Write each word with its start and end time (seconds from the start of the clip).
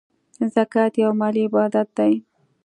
زکات 0.53 0.93
یو 1.03 1.11
مالی 1.19 1.41
عبادت 1.47 1.87
دی. 1.97 2.13